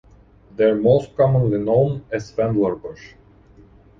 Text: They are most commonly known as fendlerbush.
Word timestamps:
They 0.55 0.63
are 0.63 0.73
most 0.73 1.15
commonly 1.15 1.59
known 1.59 2.05
as 2.11 2.31
fendlerbush. 2.31 3.13